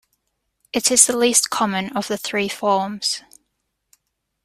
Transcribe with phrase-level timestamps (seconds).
[0.73, 3.21] It is the least common of the three forms.